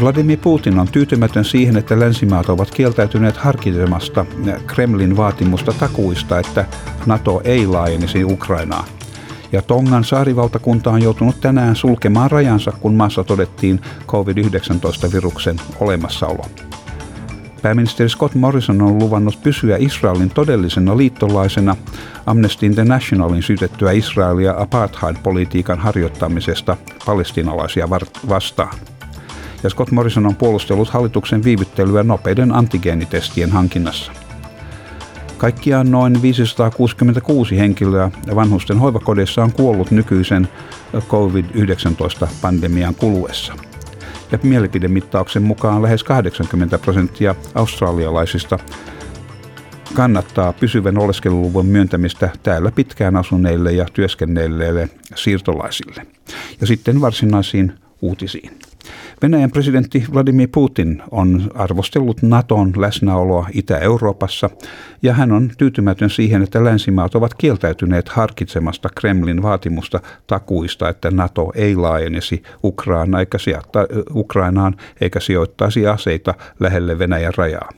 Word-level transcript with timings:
Vladimir 0.00 0.38
Putin 0.38 0.78
on 0.78 0.88
tyytymätön 0.88 1.44
siihen, 1.44 1.76
että 1.76 2.00
länsimaat 2.00 2.48
ovat 2.48 2.70
kieltäytyneet 2.70 3.36
harkitsemasta 3.36 4.26
Kremlin 4.66 5.16
vaatimusta 5.16 5.72
takuista, 5.72 6.38
että 6.38 6.64
NATO 7.06 7.40
ei 7.44 7.66
laajenisi 7.66 8.24
Ukrainaa. 8.24 8.84
Ja 9.52 9.62
Tongan 9.62 10.04
saarivaltakunta 10.04 10.90
on 10.90 11.02
joutunut 11.02 11.40
tänään 11.40 11.76
sulkemaan 11.76 12.30
rajansa, 12.30 12.72
kun 12.72 12.94
maassa 12.94 13.24
todettiin 13.24 13.80
COVID-19-viruksen 14.06 15.56
olemassaolo. 15.80 16.44
Pääministeri 17.62 18.08
Scott 18.08 18.34
Morrison 18.34 18.82
on 18.82 18.98
luvannut 18.98 19.38
pysyä 19.42 19.76
Israelin 19.80 20.30
todellisena 20.30 20.96
liittolaisena 20.96 21.76
Amnesty 22.26 22.66
Internationalin 22.66 23.42
syytettyä 23.42 23.92
Israelia 23.92 24.54
apartheid-politiikan 24.58 25.78
harjoittamisesta 25.78 26.76
palestinalaisia 27.06 27.88
vastaan 28.28 28.74
ja 29.62 29.70
Scott 29.70 29.90
Morrison 29.90 30.26
on 30.26 30.36
puolustellut 30.36 30.88
hallituksen 30.88 31.44
viivyttelyä 31.44 32.02
nopeiden 32.02 32.54
antigeenitestien 32.54 33.50
hankinnassa. 33.50 34.12
Kaikkiaan 35.38 35.90
noin 35.90 36.22
566 36.22 37.58
henkilöä 37.58 38.10
vanhusten 38.34 38.78
hoivakodeissa 38.78 39.42
on 39.42 39.52
kuollut 39.52 39.90
nykyisen 39.90 40.48
COVID-19-pandemian 41.08 42.94
kuluessa. 42.94 43.54
Ja 44.32 44.38
mielipidemittauksen 44.42 45.42
mukaan 45.42 45.82
lähes 45.82 46.04
80 46.04 46.78
prosenttia 46.78 47.34
australialaisista 47.54 48.58
kannattaa 49.94 50.52
pysyvän 50.52 50.98
oleskeluluvun 50.98 51.66
myöntämistä 51.66 52.30
täällä 52.42 52.70
pitkään 52.70 53.16
asuneille 53.16 53.72
ja 53.72 53.86
työskennelleille 53.92 54.88
siirtolaisille. 55.14 56.06
Ja 56.60 56.66
sitten 56.66 57.00
varsinaisiin 57.00 57.72
uutisiin. 58.02 58.67
Venäjän 59.22 59.50
presidentti 59.50 60.04
Vladimir 60.12 60.48
Putin 60.52 61.02
on 61.10 61.50
arvostellut 61.54 62.22
Naton 62.22 62.72
läsnäoloa 62.76 63.48
Itä-Euroopassa 63.52 64.50
ja 65.02 65.14
hän 65.14 65.32
on 65.32 65.50
tyytymätön 65.58 66.10
siihen, 66.10 66.42
että 66.42 66.64
länsimaat 66.64 67.14
ovat 67.14 67.34
kieltäytyneet 67.34 68.08
harkitsemasta 68.08 68.88
Kremlin 68.88 69.42
vaatimusta 69.42 70.00
takuista, 70.26 70.88
että 70.88 71.10
Nato 71.10 71.52
ei 71.54 71.76
laajenisi 71.76 72.42
Ukrainaan 72.64 73.20
eikä, 73.20 73.38
Ukrainaan 74.14 74.76
eikä 75.00 75.20
sijoittaisi 75.20 75.86
aseita 75.86 76.34
lähelle 76.60 76.98
Venäjän 76.98 77.34
rajaa 77.36 77.68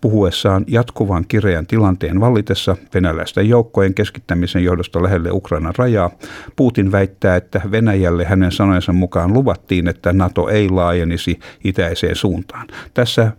puhuessaan 0.00 0.64
jatkuvan 0.68 1.24
kireän 1.28 1.66
tilanteen 1.66 2.20
vallitessa 2.20 2.76
venäläisten 2.94 3.48
joukkojen 3.48 3.94
keskittämisen 3.94 4.64
johdosta 4.64 5.02
lähelle 5.02 5.30
Ukrainan 5.30 5.74
rajaa. 5.78 6.10
Putin 6.56 6.92
väittää, 6.92 7.36
että 7.36 7.60
Venäjälle 7.70 8.24
hänen 8.24 8.52
sanojensa 8.52 8.92
mukaan 8.92 9.32
luvattiin, 9.32 9.88
että 9.88 10.12
NATO 10.12 10.48
ei 10.48 10.68
laajenisi 10.68 11.38
itäiseen 11.64 12.16
suuntaan. 12.16 12.66
Tässä 12.94 13.32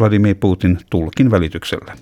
Vladimir 0.00 0.34
Putin 0.40 0.78
tulkin 0.90 1.30
välityksellä. 1.30 1.92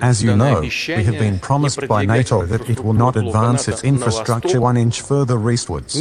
As 0.00 0.24
you 0.24 0.34
know, 0.34 0.60
we 0.96 1.04
have 1.04 1.18
been 1.18 1.40
promised 1.40 1.88
by 1.88 2.06
NATO 2.06 2.46
that 2.46 2.70
it 2.70 2.84
will 2.84 2.92
not 2.92 3.16
advance 3.16 3.72
its 3.72 3.84
infrastructure 3.84 4.60
one 4.60 4.80
inch 4.80 5.04
further 5.04 5.50
eastwards. 5.50 5.96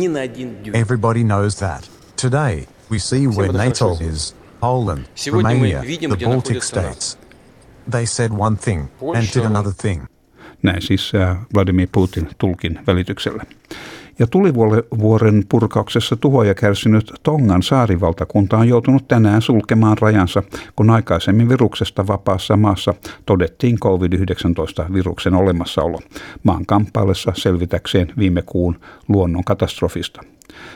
Everybody 0.74 1.24
knows 1.24 1.56
that. 1.56 1.90
Today, 2.22 2.68
we 2.92 3.00
see 3.00 3.28
where 3.28 3.52
NATO 3.54 3.98
is 4.00 4.36
Poland, 4.60 5.06
Romania, 5.32 5.82
the 5.82 6.26
Baltic 6.26 6.64
states. 6.64 7.20
They 7.92 8.06
said 8.06 8.32
one 8.38 8.58
thing 8.58 8.88
and 9.16 9.28
did 9.36 9.46
another 9.46 9.74
thing. 9.82 10.04
Näin 10.64 10.82
siis 10.82 11.12
äh, 11.16 11.38
Vladimir 11.54 11.88
Putin 11.92 12.30
tulkin 12.38 12.80
välityksellä. 12.88 13.44
Ja 14.20 14.28
tulivuoren 14.28 15.44
purkauksessa 15.50 16.16
tuhoja 16.16 16.54
kärsinyt 16.54 17.12
Tongan 17.24 17.64
saarivaltakunta 17.64 18.58
on 18.58 18.68
joutunut 18.68 19.08
tänään 19.08 19.42
sulkemaan 19.42 19.98
rajansa, 19.98 20.44
kun 20.76 20.90
aikaisemmin 20.90 21.50
viruksesta 21.50 22.08
vapaassa 22.08 22.58
maassa 22.58 22.94
todettiin 23.26 23.78
COVID-19-viruksen 23.80 25.34
olemassaolo 25.34 26.00
maan 26.44 26.66
kamppaillessa 26.66 27.32
selvitäkseen 27.36 28.14
viime 28.18 28.42
kuun 28.42 28.80
luonnon 29.08 29.44
katastrofista. 29.44 30.22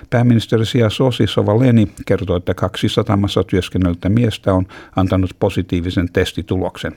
Pääministeri 0.10 0.66
Sia 0.66 0.90
Sosi 0.90 1.28
Sovaleni 1.28 1.88
kertoi, 2.06 2.38
että 2.38 2.54
kaksi 2.54 2.90
satamassa 2.90 3.44
työskennellyttä 3.44 4.10
miestä 4.10 4.54
on 4.54 4.66
antanut 4.96 5.32
positiivisen 5.40 6.10
testituloksen. 6.14 6.92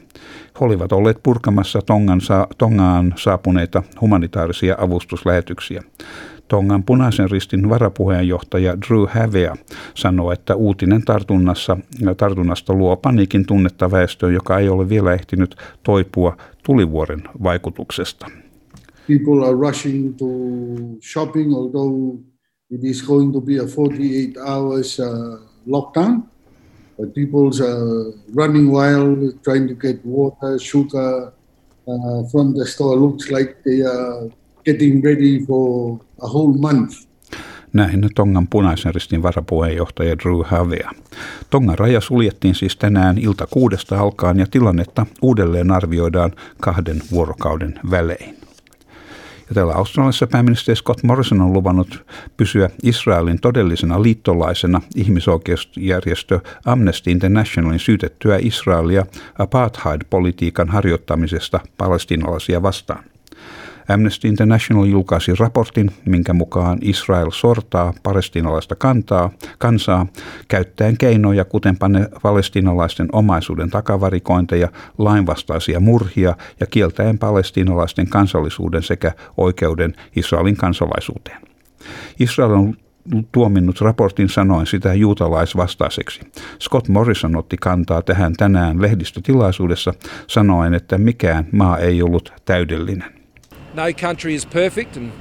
He 0.61 0.65
olivat 0.65 0.93
olleet 0.93 1.23
purkamassa 1.23 1.83
Tongan 1.83 2.21
Tongaan 2.59 3.15
saapuneita 3.17 3.83
humanitaarisia 4.01 4.75
avustuslähetyksiä. 4.79 5.83
Tongan 6.49 6.83
punaisen 6.83 7.31
ristin 7.31 7.69
varapuheenjohtaja 7.69 8.77
Drew 8.81 9.05
Havea 9.09 9.57
sanoi, 9.95 10.33
että 10.33 10.55
uutinen 10.55 11.03
tartunnassa, 11.03 11.77
tartunnasta 12.17 12.75
luo 12.75 12.97
paniikin 12.97 13.47
tunnetta 13.47 13.91
väestöön, 13.91 14.35
joka 14.35 14.59
ei 14.59 14.69
ole 14.69 14.89
vielä 14.89 15.15
ehtinyt 15.15 15.57
toipua 15.83 16.37
tulivuoren 16.63 17.23
vaikutuksesta. 17.43 18.27
People 19.07 19.49
are 19.49 19.57
rushing 19.69 20.17
to 20.17 20.27
shopping, 21.01 21.55
although 21.55 22.19
it 22.73 22.85
is 22.85 23.03
going 23.03 23.33
to 23.33 23.41
be 23.41 23.59
a 23.59 23.67
48 23.67 24.37
hours 24.39 25.01
uh, 25.01 25.39
lockdown. 25.67 26.23
But 26.99 27.15
people's 27.15 27.61
uh, 27.61 28.13
running 28.35 28.73
wild, 28.73 29.43
trying 29.45 29.69
to 29.69 29.75
get 29.75 30.01
water, 30.05 30.59
sugar 30.59 31.33
uh, 31.89 32.23
from 32.31 32.55
the 32.55 32.67
store. 32.67 32.97
Looks 32.97 33.31
like 33.31 33.63
they 33.65 33.83
are 33.83 34.31
getting 34.65 35.03
ready 35.05 35.45
for 35.47 36.01
a 36.23 36.29
whole 36.29 36.55
month. 36.59 36.95
Näin 37.73 38.09
Tongan 38.15 38.49
punaisen 38.49 38.95
ristin 38.95 39.23
varapuheenjohtaja 39.23 40.19
Drew 40.19 40.43
Havea. 40.45 40.91
Tongan 41.51 41.79
raja 41.79 42.01
suljettiin 42.01 42.55
siis 42.55 42.77
tänään 42.77 43.19
ilta 43.19 43.47
kuudesta 43.47 44.01
alkaen 44.01 44.39
ja 44.39 44.47
tilannetta 44.51 45.07
uudelleen 45.23 45.71
arvioidaan 45.71 46.33
kahden 46.61 47.03
vuorokauden 47.11 47.75
välein. 47.91 48.42
Ja 49.53 49.55
täällä 49.55 49.75
Australiassa 49.75 50.27
pääministeri 50.27 50.77
Scott 50.77 51.03
Morrison 51.03 51.41
on 51.41 51.53
luvannut 51.53 52.05
pysyä 52.37 52.71
Israelin 52.83 53.41
todellisena 53.41 54.03
liittolaisena 54.03 54.81
ihmisoikeusjärjestö 54.97 56.41
Amnesty 56.65 57.11
Internationalin 57.11 57.79
syytettyä 57.79 58.39
Israelia 58.43 59.07
apartheid-politiikan 59.39 60.69
harjoittamisesta 60.69 61.61
palestinalaisia 61.79 62.63
vastaan. 62.63 63.05
Amnesty 63.89 64.29
International 64.29 64.85
julkaisi 64.85 65.35
raportin, 65.39 65.91
minkä 66.05 66.33
mukaan 66.33 66.79
Israel 66.81 67.31
sortaa 67.31 67.95
palestinalaista 68.03 68.75
kantaa, 68.75 69.31
kansaa 69.59 70.07
käyttäen 70.49 70.99
keinoja, 70.99 71.45
kuten 71.45 71.77
panne 71.77 72.09
palestinalaisten 72.23 73.09
omaisuuden 73.13 73.71
takavarikointeja, 73.71 74.69
lainvastaisia 74.99 75.81
murhia 75.81 76.37
ja 76.61 76.67
kieltäen 76.67 77.19
palestinalaisten 77.19 78.09
kansallisuuden 78.09 78.83
sekä 78.83 79.13
oikeuden 79.37 79.95
Israelin 80.17 80.57
kansalaisuuteen. 80.57 81.39
Israel 82.21 82.51
on 82.51 82.75
tuominnut 83.33 83.81
raportin 83.81 84.29
sanoen 84.29 84.67
sitä 84.67 84.95
juutalaisvastaiseksi. 84.95 86.21
Scott 86.61 86.89
Morrison 86.89 87.37
otti 87.37 87.57
kantaa 87.57 88.03
tähän 88.03 88.33
tänään 88.33 88.83
lehdistötilaisuudessa 88.83 89.95
sanoen, 90.27 90.75
että 90.75 90.99
mikään 90.99 91.47
maa 91.53 91.79
ei 91.79 92.03
ollut 92.03 92.33
täydellinen. 92.45 93.22
No 93.75 93.93
country 93.93 94.35
is 94.35 94.45
perfect, 94.45 94.97
and 94.97 95.13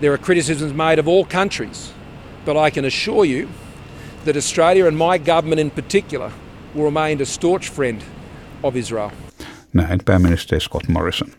there 0.00 0.12
are 0.12 0.18
criticisms 0.18 0.72
made 0.72 1.00
of 1.00 1.08
all 1.08 1.24
countries. 1.24 1.92
But 2.44 2.56
I 2.56 2.70
can 2.70 2.84
assure 2.84 3.24
you 3.24 3.48
that 4.24 4.36
Australia 4.36 4.86
and 4.86 4.96
my 4.96 5.18
government 5.18 5.60
in 5.60 5.70
particular 5.70 6.30
will 6.74 6.84
remain 6.84 7.20
a 7.20 7.24
staunch 7.24 7.68
friend 7.68 8.02
of 8.62 8.76
Israel. 8.76 9.10
Näin 9.72 10.00
pääministeri 10.04 10.60
Scott 10.60 10.88
Morrison. 10.88 11.32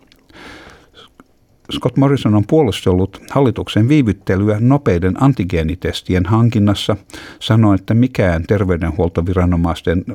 Scott 1.74 1.98
Morrison 1.98 2.36
on 2.36 2.44
puolustellut 2.48 3.22
hallituksen 3.30 3.90
viivyttelyä 3.90 4.58
nopeiden 4.60 5.24
antigeenitestien 5.24 6.26
hankinnassa, 6.26 6.98
sanoi, 7.40 7.76
että 7.76 7.94
mikään 7.94 8.44
terveydenhuoltoviranomaisten, 8.48 10.06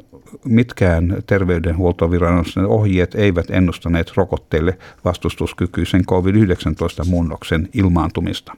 mitkään 0.45 1.17
terveydenhuoltoviranomaisten 1.27 2.67
ohjeet 2.67 3.15
eivät 3.15 3.51
ennustaneet 3.51 4.13
rokotteille 4.17 4.79
vastustuskykyisen 5.05 6.05
COVID-19-muunnoksen 6.05 7.69
ilmaantumista. 7.75 8.57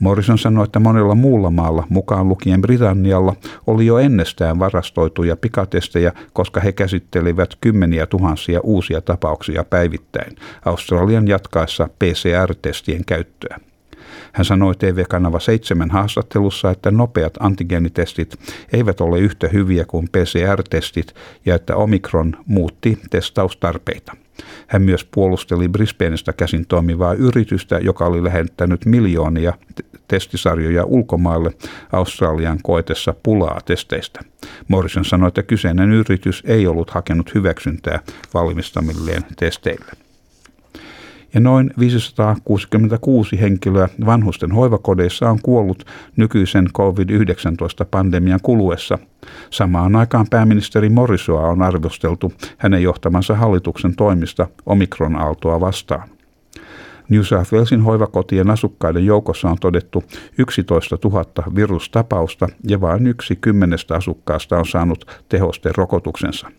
Morrison 0.00 0.38
sanoi, 0.38 0.64
että 0.64 0.78
monella 0.78 1.14
muulla 1.14 1.50
maalla, 1.50 1.86
mukaan 1.88 2.28
lukien 2.28 2.60
Britannialla, 2.60 3.34
oli 3.66 3.86
jo 3.86 3.98
ennestään 3.98 4.58
varastoituja 4.58 5.36
pikatestejä, 5.36 6.12
koska 6.32 6.60
he 6.60 6.72
käsittelivät 6.72 7.50
kymmeniä 7.60 8.06
tuhansia 8.06 8.60
uusia 8.62 9.00
tapauksia 9.00 9.64
päivittäin 9.64 10.36
Australian 10.64 11.28
jatkaessa 11.28 11.88
PCR-testien 11.98 13.04
käyttöä. 13.04 13.67
Hän 14.32 14.44
sanoi 14.44 14.74
TV-kanava 14.74 15.40
7 15.40 15.90
haastattelussa, 15.90 16.70
että 16.70 16.90
nopeat 16.90 17.34
antigeenitestit 17.40 18.34
eivät 18.72 19.00
ole 19.00 19.18
yhtä 19.18 19.48
hyviä 19.48 19.84
kuin 19.84 20.08
PCR-testit 20.08 21.14
ja 21.46 21.54
että 21.54 21.76
Omikron 21.76 22.36
muutti 22.46 22.98
testaustarpeita. 23.10 24.16
Hän 24.66 24.82
myös 24.82 25.04
puolusteli 25.04 25.68
Brisbaneista 25.68 26.32
käsin 26.32 26.66
toimivaa 26.66 27.14
yritystä, 27.14 27.78
joka 27.78 28.06
oli 28.06 28.24
lähettänyt 28.24 28.86
miljoonia 28.86 29.52
testisarjoja 30.08 30.84
ulkomaille 30.84 31.50
Australian 31.92 32.58
koetessa 32.62 33.14
pulaa 33.22 33.60
testeistä. 33.64 34.20
Morrison 34.68 35.04
sanoi, 35.04 35.28
että 35.28 35.42
kyseinen 35.42 35.92
yritys 35.92 36.42
ei 36.46 36.66
ollut 36.66 36.90
hakenut 36.90 37.34
hyväksyntää 37.34 38.00
valmistamilleen 38.34 39.22
testeille 39.36 40.07
ja 41.34 41.40
noin 41.40 41.70
566 41.78 43.40
henkilöä 43.40 43.88
vanhusten 44.06 44.52
hoivakodeissa 44.52 45.30
on 45.30 45.38
kuollut 45.42 45.84
nykyisen 46.16 46.68
COVID-19-pandemian 46.76 48.40
kuluessa. 48.42 48.98
Samaan 49.50 49.96
aikaan 49.96 50.26
pääministeri 50.30 50.88
Morisoa 50.88 51.48
on 51.48 51.62
arvosteltu 51.62 52.32
hänen 52.58 52.82
johtamansa 52.82 53.34
hallituksen 53.34 53.96
toimista 53.96 54.46
omikron-aaltoa 54.66 55.60
vastaan. 55.60 56.08
New 57.08 57.22
South 57.22 57.52
Walesin 57.52 57.82
hoivakotien 57.82 58.50
asukkaiden 58.50 59.06
joukossa 59.06 59.50
on 59.50 59.56
todettu 59.60 60.04
11 60.38 60.98
000 61.04 61.24
virustapausta 61.54 62.48
ja 62.68 62.80
vain 62.80 63.06
yksi 63.06 63.36
kymmenestä 63.36 63.94
asukkaasta 63.94 64.58
on 64.58 64.66
saanut 64.66 65.24
tehosten 65.28 65.74
rokotuksensa. 65.76 66.50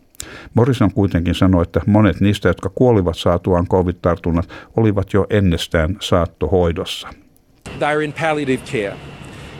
Morrison 0.54 0.92
kuitenkin 0.92 1.34
sanoi, 1.34 1.62
että 1.62 1.80
monet 1.86 2.20
niistä, 2.20 2.48
jotka 2.48 2.70
kuolivat 2.74 3.16
saatuaan 3.16 3.66
covid-tartunnat, 3.66 4.48
olivat 4.76 5.12
jo 5.12 5.26
ennestään 5.30 5.96
saattohoidossa. 6.00 7.08
They 7.78 7.88
are 7.88 8.04
in 8.04 8.12
palliative 8.12 8.62
care. 8.72 8.96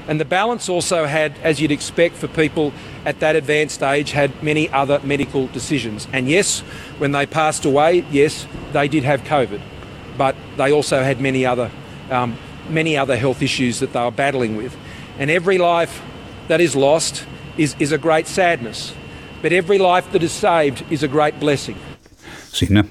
And 0.08 0.18
the 0.18 0.24
balance 0.24 0.72
also 0.72 1.06
had, 1.06 1.32
as 1.44 1.60
you'd 1.60 1.70
expect 1.70 2.16
for 2.16 2.28
people 2.28 2.72
at 3.04 3.18
that 3.20 3.36
advanced 3.36 3.82
age, 3.82 4.12
had 4.12 4.30
many 4.42 4.68
other 4.72 5.00
medical 5.04 5.48
decisions. 5.54 6.08
And 6.12 6.28
yes, 6.28 6.64
when 6.98 7.12
they 7.12 7.26
passed 7.26 7.64
away, 7.64 8.04
yes, 8.10 8.48
they 8.72 8.88
did 8.88 9.04
have 9.04 9.22
COVID. 9.22 9.60
But 10.18 10.34
they 10.56 10.72
also 10.72 11.02
had 11.02 11.20
many 11.20 11.46
other, 11.46 11.70
um, 12.10 12.34
many 12.68 12.98
other 12.98 13.16
health 13.16 13.42
issues 13.42 13.78
that 13.78 13.92
they 13.92 14.00
were 14.00 14.16
battling 14.16 14.56
with. 14.56 14.76
And 15.18 15.30
every 15.30 15.58
life 15.58 16.02
that 16.48 16.60
is 16.60 16.74
lost 16.74 17.24
is, 17.56 17.76
is 17.78 17.92
a 17.92 17.98
great 17.98 18.26
sadness. 18.26 18.94
But 19.42 19.52
every 19.52 19.78
life 19.78 20.10
that 20.10 20.22
is 20.22 20.40
saved 20.40 20.76
is 20.90 21.04
a 21.04 21.08
great 21.08 21.40
blessing. 21.40 21.78
Siinä 22.52 22.84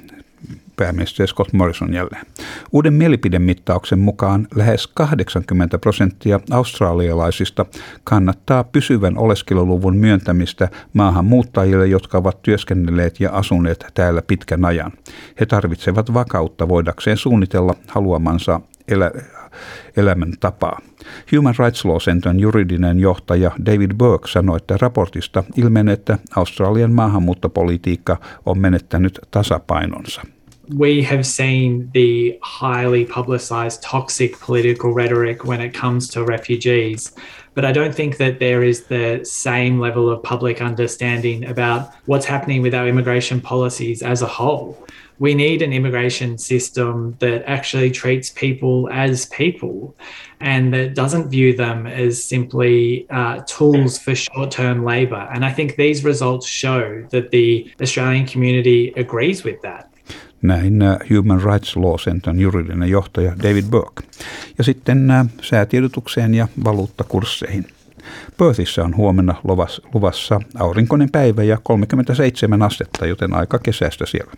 pääministeri 0.76 1.28
Scott 1.28 1.54
Morrison 1.54 1.94
jälleen. 1.94 2.26
Uuden 2.72 2.94
mielipidemittauksen 2.94 4.00
mukaan 4.00 4.48
lähes 4.56 4.88
80 4.88 5.80
prosenttia 5.80 6.40
australialaisista 6.52 7.66
kannattaa 8.04 8.64
pysyvän 8.64 9.18
oleskeluluvun 9.18 9.98
myöntämistä 9.98 10.70
maahanmuuttajille, 10.94 11.88
jotka 11.88 12.18
ovat 12.18 12.42
työskennelleet 12.42 13.20
ja 13.20 13.32
asuneet 13.32 13.86
täällä 13.94 14.22
pitkän 14.22 14.66
ajan. 14.66 14.92
He 15.40 15.46
tarvitsevat 15.46 16.14
vakautta 16.14 16.68
voidakseen 16.68 17.18
suunnitella 17.18 17.76
haluamansa 17.88 18.62
elä, 18.88 19.12
elämäntapaa. 19.98 20.80
Human 21.36 21.56
Rights 21.60 21.86
Law 21.86 21.98
Centern 21.98 22.40
juridinen 22.40 23.00
johtaja 23.00 23.52
David 23.66 23.92
Burke 23.98 24.28
sanoi, 24.28 24.58
että 24.58 24.78
raportista 24.82 25.44
ilmenee, 25.58 25.94
että 25.94 26.18
Australian 26.36 26.92
maahanmuuttopolitiikka 26.92 28.18
on 28.46 28.60
menettänyt 28.60 29.20
tasapainonsa. 29.32 30.22
we 30.78 31.02
have 31.02 31.24
seen 31.24 31.90
the 31.94 32.40
highly 32.44 33.06
publicized 33.06 33.82
toxic 33.82 34.40
political 34.40 34.94
rhetoric 34.94 35.44
when 35.46 35.62
it 35.62 35.74
comes 35.74 36.08
to 36.10 36.24
refugees. 36.24 37.16
But 37.54 37.66
I 37.66 37.72
don't 37.72 37.94
think 37.94 38.18
that 38.18 38.40
there 38.40 38.64
is 38.64 38.86
the 38.86 39.24
same 39.24 39.80
level 39.80 40.10
of 40.10 40.24
public 40.24 40.62
understanding 40.62 41.46
about 41.46 41.94
what's 42.06 42.26
happening 42.26 42.62
with 42.62 42.74
our 42.74 42.88
immigration 42.88 43.42
policies 43.42 44.02
as 44.02 44.22
a 44.22 44.28
whole. 44.28 44.78
We 45.20 45.36
need 45.36 45.62
an 45.62 45.74
immigration 45.74 46.38
system 46.38 47.18
that 47.20 47.44
actually 47.46 47.92
treats 47.92 48.30
people 48.30 48.88
as 48.90 49.26
people 49.26 49.96
and 50.40 50.74
that 50.74 50.96
doesn't 50.96 51.30
view 51.30 51.54
them 51.54 51.86
as 51.86 52.24
simply 52.24 53.06
uh, 53.10 53.42
tools 53.46 53.98
for 53.98 54.16
short 54.16 54.52
term 54.52 54.86
labour. 54.86 55.28
And 55.34 55.44
I 55.44 55.52
think 55.52 55.76
these 55.76 56.06
results 56.06 56.48
show 56.48 57.06
that 57.10 57.32
the 57.32 57.70
Australian 57.82 58.28
community 58.28 58.94
agrees 58.96 59.44
with 59.44 59.62
that. 59.64 59.89
Näin 60.42 60.82
äh, 60.82 60.98
Human 61.10 61.44
Rights 61.44 61.76
Law 61.76 61.96
Centern 61.98 62.40
juridinen 62.40 62.90
johtaja 62.90 63.36
David 63.44 63.66
Burke. 63.66 64.04
Ja 64.58 64.64
sitten 64.64 65.12
äh, 65.12 65.26
säätiedotukseen 65.42 66.34
ja 66.34 66.48
valuuttakursseihin. 66.64 67.66
Perthissä 68.38 68.84
on 68.84 68.98
huomenna 68.98 69.36
luvassa 69.94 70.40
aurinkoinen 70.56 71.12
päivä 71.12 71.44
ja 71.44 71.58
37 71.64 72.62
astetta, 72.62 73.06
joten 73.06 73.34
aika 73.34 73.60
kesästä 73.60 74.06
siellä. 74.06 74.32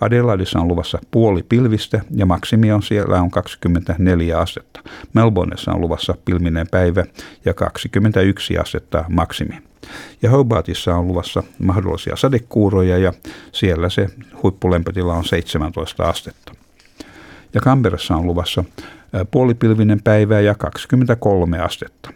Adelaidissa 0.00 0.60
on 0.60 0.68
luvassa 0.68 0.98
puoli 1.10 1.42
pilvistä 1.48 2.00
ja 2.10 2.26
maksimi 2.26 2.72
on 2.72 2.82
siellä 2.82 3.20
on 3.20 3.30
24 3.30 4.38
astetta. 4.38 4.80
Melbourneissa 5.12 5.72
on 5.72 5.80
luvassa 5.80 6.14
pilminen 6.24 6.66
päivä 6.70 7.04
ja 7.44 7.54
21 7.54 8.58
astetta 8.58 9.04
maksimi. 9.08 9.58
Ja 10.22 10.30
Hobartissa 10.30 10.94
on 10.94 11.06
luvassa 11.06 11.42
mahdollisia 11.58 12.16
sadekuuroja 12.16 12.98
ja 12.98 13.12
siellä 13.52 13.88
se 13.90 14.06
huippulämpötila 14.42 15.14
on 15.14 15.24
17 15.24 16.08
astetta. 16.08 16.52
Ja 17.54 17.60
Canberrassa 17.60 18.16
on 18.16 18.26
luvassa 18.26 18.64
puolipilvinen 19.30 20.02
päivä 20.02 20.40
ja 20.40 20.54
23 20.54 21.58
astetta. 21.58 22.10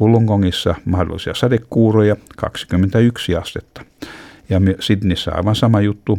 Wollongongissa 0.00 0.74
mahdollisia 0.84 1.34
sadekuuroja 1.34 2.16
21 2.36 3.36
astetta. 3.36 3.84
Ja 4.50 4.60
Sydneyssä 4.80 5.32
aivan 5.34 5.56
sama 5.56 5.80
juttu, 5.80 6.18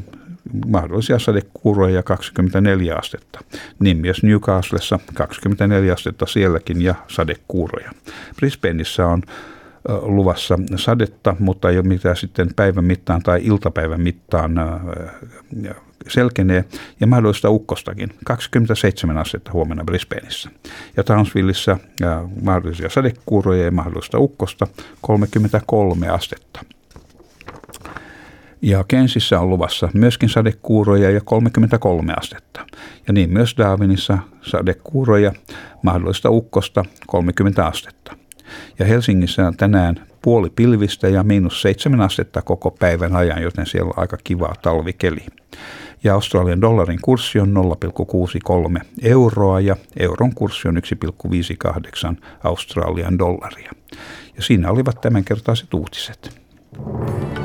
mahdollisia 0.67 1.19
sadekuuroja 1.19 2.03
24 2.03 2.95
astetta. 2.95 3.39
Niin 3.79 3.97
myös 3.97 4.23
Newcastlessa 4.23 4.99
24 5.13 5.93
astetta 5.93 6.25
sielläkin 6.25 6.81
ja 6.81 6.95
sadekuuroja. 7.07 7.91
Brisbaneissa 8.35 9.07
on 9.07 9.21
luvassa 10.01 10.59
sadetta, 10.75 11.35
mutta 11.39 11.69
ei 11.69 11.77
ole 11.77 11.87
mitään 11.87 12.15
sitten 12.15 12.49
päivän 12.55 12.83
mittaan 12.83 13.21
tai 13.21 13.41
iltapäivän 13.43 14.01
mittaan 14.01 14.51
selkenee 16.07 16.65
ja 16.99 17.07
mahdollista 17.07 17.49
ukkostakin. 17.49 18.09
27 18.25 19.17
astetta 19.17 19.51
huomenna 19.53 19.83
Brisbaneissa. 19.83 20.49
Ja 20.97 21.03
Townsvilleissa 21.03 21.77
mahdollisia 22.43 22.89
sadekuuroja 22.89 23.65
ja 23.65 23.71
mahdollista 23.71 24.19
ukkosta 24.19 24.67
33 25.01 26.07
astetta. 26.09 26.65
Ja 28.61 28.83
Kensissä 28.87 29.39
on 29.39 29.49
luvassa 29.49 29.89
myöskin 29.93 30.29
sadekuuroja 30.29 31.11
ja 31.11 31.21
33 31.21 32.13
astetta. 32.17 32.65
Ja 33.07 33.13
niin 33.13 33.33
myös 33.33 33.55
Darwinissa 33.57 34.17
sadekuuroja, 34.41 35.33
mahdollista 35.81 36.29
ukkosta 36.29 36.85
30 37.07 37.65
astetta. 37.65 38.17
Ja 38.79 38.85
Helsingissä 38.85 39.47
on 39.47 39.57
tänään 39.57 39.95
puoli 40.21 40.49
pilvistä 40.49 41.07
ja 41.07 41.23
miinus 41.23 41.61
seitsemän 41.61 42.01
astetta 42.01 42.41
koko 42.41 42.71
päivän 42.71 43.15
ajan, 43.15 43.41
joten 43.41 43.65
siellä 43.65 43.87
on 43.87 43.99
aika 43.99 44.17
kiva 44.23 44.53
talvikeli. 44.61 45.25
Ja 46.03 46.13
Australian 46.13 46.61
dollarin 46.61 46.99
kurssi 47.01 47.39
on 47.39 47.53
0,63 48.77 48.85
euroa 49.01 49.59
ja 49.59 49.75
euron 49.97 50.35
kurssi 50.35 50.67
on 50.67 50.77
1,58 50.77 52.15
Australian 52.43 53.19
dollaria. 53.19 53.71
Ja 54.35 54.43
siinä 54.43 54.71
olivat 54.71 55.01
tämänkertaiset 55.01 55.73
uutiset. 55.73 56.41
Haluatko 56.77 57.44